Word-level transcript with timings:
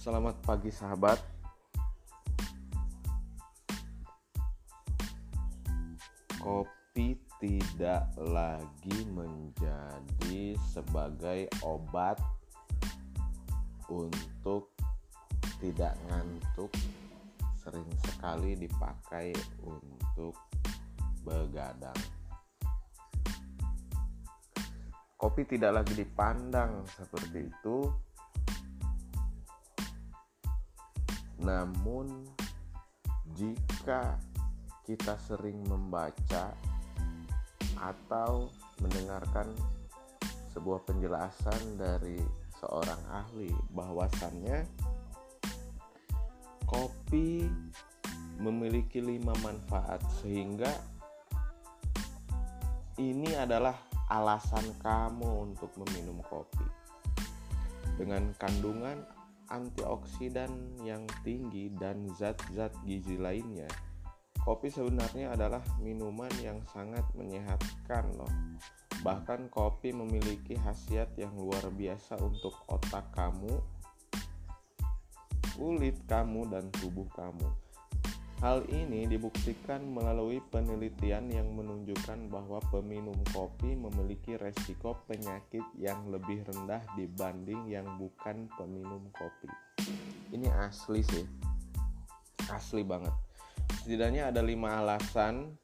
Selamat 0.00 0.32
pagi 0.40 0.72
sahabat. 0.72 1.20
Kopi 6.40 7.20
tidak 7.36 8.08
lagi 8.16 8.98
menjadi 9.12 10.56
sebagai 10.72 11.52
obat 11.60 12.16
untuk 13.92 14.72
tidak 15.60 15.92
ngantuk 16.08 16.72
sering 17.60 17.92
sekali 18.00 18.56
dipakai 18.56 19.36
untuk 19.60 20.32
begadang. 21.28 22.00
Kopi 25.20 25.44
tidak 25.44 25.84
lagi 25.84 25.92
dipandang 25.92 26.88
seperti 26.88 27.52
itu 27.52 28.08
namun 31.40 32.28
jika 33.36 34.20
kita 34.84 35.16
sering 35.24 35.60
membaca 35.64 36.52
atau 37.80 38.52
mendengarkan 38.84 39.48
sebuah 40.52 40.84
penjelasan 40.84 41.78
dari 41.80 42.20
seorang 42.60 43.00
ahli 43.08 43.48
bahwasannya 43.72 44.66
kopi 46.68 47.48
memiliki 48.40 49.00
lima 49.00 49.32
manfaat 49.40 50.00
sehingga 50.20 50.68
ini 53.00 53.32
adalah 53.32 53.76
alasan 54.12 54.76
kamu 54.82 55.52
untuk 55.52 55.72
meminum 55.80 56.20
kopi. 56.26 56.66
Dengan 57.96 58.32
kandungan 58.36 59.00
antioksidan 59.50 60.80
yang 60.86 61.04
tinggi 61.26 61.74
dan 61.76 62.06
zat-zat 62.14 62.72
gizi 62.86 63.18
lainnya. 63.18 63.68
Kopi 64.40 64.72
sebenarnya 64.72 65.36
adalah 65.36 65.60
minuman 65.82 66.32
yang 66.40 66.64
sangat 66.72 67.04
menyehatkan 67.12 68.08
loh. 68.16 68.32
Bahkan 69.04 69.52
kopi 69.52 69.92
memiliki 69.92 70.56
khasiat 70.56 71.12
yang 71.20 71.36
luar 71.36 71.68
biasa 71.68 72.16
untuk 72.22 72.56
otak 72.70 73.04
kamu 73.12 73.60
kulit 75.60 76.00
kamu 76.08 76.48
dan 76.48 76.72
tubuh 76.80 77.04
kamu 77.12 77.44
Hal 78.40 78.64
ini 78.72 79.04
dibuktikan 79.04 79.84
melalui 79.84 80.40
penelitian 80.48 81.28
yang 81.28 81.52
menunjukkan 81.52 82.32
bahwa 82.32 82.56
peminum 82.72 83.20
kopi 83.36 83.76
memiliki 83.76 84.40
resiko 84.40 84.96
penyakit 85.04 85.60
yang 85.76 86.08
lebih 86.08 86.48
rendah 86.48 86.80
dibanding 86.96 87.68
yang 87.68 87.84
bukan 88.00 88.48
peminum 88.56 89.12
kopi. 89.12 89.44
Ini 90.32 90.48
asli 90.56 91.04
sih, 91.04 91.28
asli 92.48 92.80
banget. 92.80 93.12
Setidaknya 93.84 94.32
ada 94.32 94.40
lima 94.40 94.72
alasan 94.72 95.60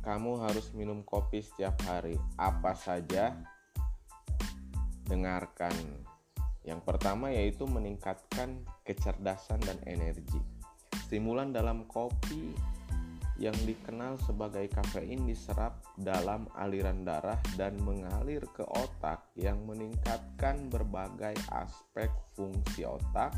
kamu 0.00 0.48
harus 0.48 0.72
minum 0.72 1.04
kopi 1.04 1.44
setiap 1.44 1.76
hari. 1.84 2.16
Apa 2.40 2.72
saja? 2.72 3.36
Dengarkan. 5.04 5.76
Yang 6.64 6.80
pertama 6.88 7.28
yaitu 7.28 7.68
meningkatkan 7.68 8.64
kecerdasan 8.80 9.60
dan 9.60 9.76
energi 9.84 10.40
Stimulan 11.08 11.56
dalam 11.56 11.88
kopi 11.88 12.52
yang 13.40 13.56
dikenal 13.64 14.20
sebagai 14.28 14.68
kafein 14.68 15.24
diserap 15.24 15.80
dalam 15.96 16.44
aliran 16.52 17.00
darah 17.00 17.40
dan 17.56 17.80
mengalir 17.80 18.44
ke 18.52 18.60
otak 18.66 19.32
yang 19.32 19.56
meningkatkan 19.64 20.68
berbagai 20.68 21.32
aspek 21.48 22.12
fungsi 22.36 22.84
otak 22.84 23.32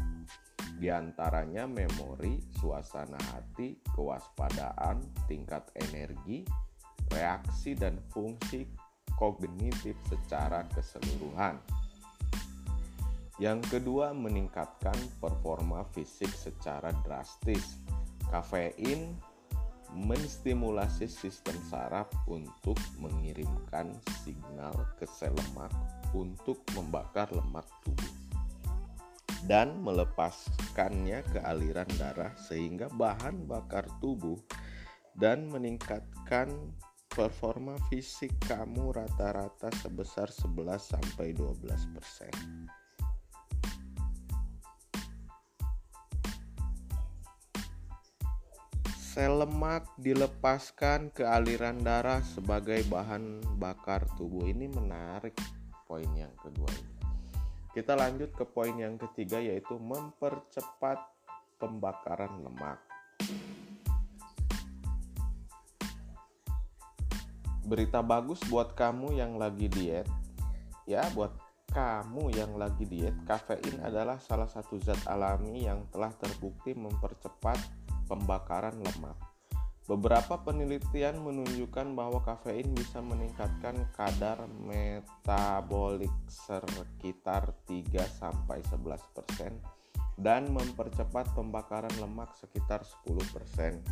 di 0.83 0.91
antaranya 0.91 1.71
memori, 1.71 2.43
suasana 2.59 3.23
hati, 3.31 3.79
kewaspadaan, 3.95 5.07
tingkat 5.31 5.71
energi, 5.79 6.43
reaksi 7.13 7.79
dan 7.79 8.03
fungsi 8.11 8.67
kognitif 9.15 9.95
secara 10.11 10.67
keseluruhan. 10.75 11.61
Yang 13.41 13.81
kedua, 13.81 14.13
meningkatkan 14.13 14.97
performa 15.17 15.81
fisik 15.97 16.29
secara 16.29 16.93
drastis. 17.01 17.81
Kafein 18.29 19.17
menstimulasi 19.97 21.11
sistem 21.11 21.57
saraf 21.67 22.07
untuk 22.31 22.79
mengirimkan 23.03 23.91
signal 24.23 24.77
ke 25.01 25.09
sel 25.09 25.35
lemak 25.35 25.73
untuk 26.15 26.63
membakar 26.79 27.27
lemak 27.35 27.67
tubuh 27.83 28.13
dan 29.51 29.83
melepaskannya 29.83 31.25
ke 31.33 31.43
aliran 31.43 31.89
darah 31.99 32.31
sehingga 32.39 32.87
bahan 32.93 33.51
bakar 33.51 33.89
tubuh 33.99 34.39
dan 35.19 35.51
meningkatkan 35.51 36.53
performa 37.11 37.75
fisik 37.91 38.31
kamu 38.47 38.95
rata-rata 38.95 39.75
sebesar 39.83 40.31
11 40.31 40.79
sampai 40.79 41.35
12%. 41.35 42.80
Sel 49.11 49.43
lemak 49.43 49.91
dilepaskan 49.99 51.11
ke 51.11 51.27
aliran 51.27 51.83
darah 51.83 52.23
sebagai 52.23 52.87
bahan 52.87 53.43
bakar 53.59 54.07
tubuh. 54.15 54.47
Ini 54.47 54.71
menarik 54.71 55.35
poin 55.83 56.07
yang 56.15 56.31
kedua 56.39 56.71
ini. 56.71 56.95
Kita 57.75 57.99
lanjut 57.99 58.31
ke 58.39 58.47
poin 58.47 58.71
yang 58.79 58.95
ketiga 59.03 59.43
yaitu 59.43 59.75
mempercepat 59.83 61.03
pembakaran 61.59 62.39
lemak. 62.39 62.79
Berita 67.67 68.07
bagus 68.07 68.39
buat 68.47 68.79
kamu 68.79 69.19
yang 69.19 69.43
lagi 69.43 69.67
diet. 69.67 70.07
Ya, 70.87 71.03
buat 71.19 71.35
kamu 71.75 72.35
yang 72.35 72.55
lagi 72.59 72.87
diet, 72.87 73.15
kafein 73.27 73.79
adalah 73.83 74.23
salah 74.23 74.47
satu 74.51 74.79
zat 74.79 75.03
alami 75.07 75.67
yang 75.67 75.87
telah 75.95 76.11
terbukti 76.19 76.75
mempercepat 76.75 77.80
pembakaran 78.11 78.75
lemak. 78.83 79.15
Beberapa 79.87 80.43
penelitian 80.43 81.23
menunjukkan 81.23 81.95
bahwa 81.95 82.23
kafein 82.23 82.75
bisa 82.75 82.99
meningkatkan 82.99 83.91
kadar 83.95 84.47
metabolik 84.47 86.11
sekitar 86.31 87.55
3-11% 87.67 89.55
dan 90.19 90.51
mempercepat 90.51 91.31
pembakaran 91.35 91.91
lemak 91.99 92.35
sekitar 92.39 92.83
10%. 92.83 93.83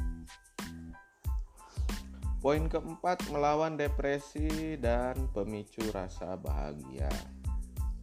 Poin 2.39 2.71
keempat, 2.71 3.19
melawan 3.35 3.75
depresi 3.75 4.79
dan 4.79 5.19
pemicu 5.35 5.83
rasa 5.91 6.39
bahagia. 6.39 7.11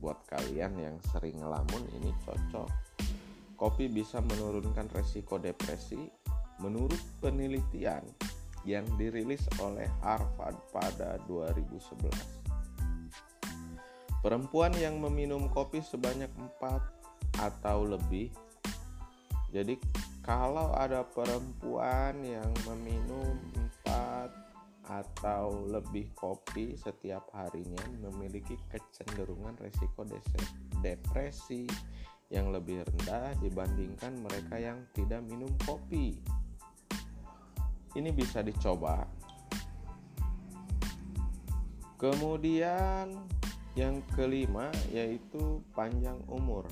Buat 0.03 0.27
kalian 0.27 0.75
yang 0.75 0.97
sering 1.15 1.39
ngelamun 1.39 1.87
ini 1.95 2.11
cocok 2.27 2.67
kopi 3.55 3.87
bisa 3.87 4.19
menurunkan 4.19 4.91
resiko 4.91 5.39
depresi 5.39 6.11
menurut 6.59 6.99
penelitian 7.19 8.03
yang 8.67 8.85
dirilis 8.97 9.45
oleh 9.61 9.87
Harvard 10.01 10.57
pada 10.73 11.17
2011. 11.27 12.11
Perempuan 14.25 14.73
yang 14.81 14.97
meminum 14.97 15.45
kopi 15.53 15.85
sebanyak 15.85 16.33
4 16.59 17.39
atau 17.45 17.85
lebih. 17.85 18.33
Jadi 19.53 19.77
kalau 20.25 20.73
ada 20.73 21.05
perempuan 21.05 22.17
yang 22.25 22.49
meminum 22.65 23.37
4 23.85 24.33
atau 24.85 25.65
lebih 25.69 26.09
kopi 26.17 26.77
setiap 26.77 27.29
harinya 27.33 27.81
memiliki 28.05 28.57
kecenderungan 28.69 29.57
resiko 29.61 30.05
depresi 30.81 31.65
yang 32.35 32.51
lebih 32.51 32.83
rendah 32.83 33.31
dibandingkan 33.39 34.11
mereka 34.19 34.59
yang 34.59 34.83
tidak 34.91 35.23
minum 35.23 35.47
kopi. 35.63 36.19
Ini 37.95 38.11
bisa 38.11 38.43
dicoba. 38.43 39.07
Kemudian 41.95 43.15
yang 43.79 44.03
kelima 44.11 44.67
yaitu 44.91 45.63
panjang 45.71 46.19
umur. 46.27 46.67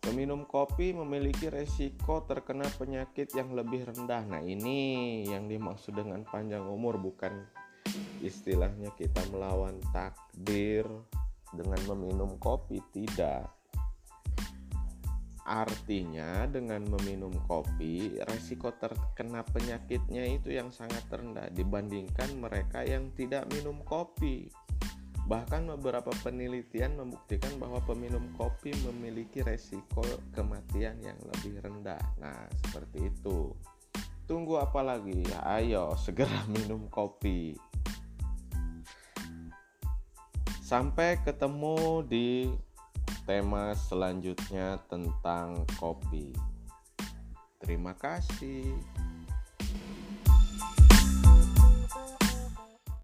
Peminum 0.00 0.44
kopi 0.44 0.92
memiliki 0.92 1.48
resiko 1.48 2.24
terkena 2.24 2.68
penyakit 2.76 3.32
yang 3.32 3.56
lebih 3.56 3.88
rendah. 3.88 4.24
Nah, 4.24 4.44
ini 4.44 5.24
yang 5.24 5.48
dimaksud 5.48 5.96
dengan 5.96 6.24
panjang 6.28 6.64
umur 6.64 7.00
bukan 7.00 7.44
istilahnya 8.20 8.92
kita 8.96 9.20
melawan 9.32 9.80
takdir 9.96 10.84
dengan 11.56 11.80
meminum 11.88 12.36
kopi, 12.36 12.84
tidak 12.92 13.48
Artinya 15.44 16.48
dengan 16.48 16.88
meminum 16.88 17.36
kopi 17.44 18.16
resiko 18.24 18.72
terkena 18.80 19.44
penyakitnya 19.44 20.24
itu 20.24 20.56
yang 20.56 20.72
sangat 20.72 21.04
rendah 21.12 21.52
dibandingkan 21.52 22.32
mereka 22.40 22.80
yang 22.80 23.12
tidak 23.12 23.44
minum 23.52 23.84
kopi. 23.84 24.48
Bahkan 25.28 25.68
beberapa 25.76 26.08
penelitian 26.24 26.96
membuktikan 26.96 27.60
bahwa 27.60 27.80
peminum 27.84 28.24
kopi 28.40 28.72
memiliki 28.88 29.44
resiko 29.44 30.00
kematian 30.32 30.96
yang 31.04 31.16
lebih 31.20 31.60
rendah. 31.60 32.00
Nah, 32.16 32.48
seperti 32.64 33.12
itu. 33.12 33.52
Tunggu 34.24 34.56
apa 34.56 34.80
lagi? 34.80 35.28
Ayo 35.44 35.92
segera 36.00 36.44
minum 36.56 36.88
kopi. 36.88 37.52
Sampai 40.64 41.20
ketemu 41.20 42.00
di 42.08 42.48
tema 43.24 43.72
selanjutnya 43.72 44.80
tentang 44.88 45.64
kopi. 45.80 46.32
Terima 47.60 47.96
kasih. 47.96 49.03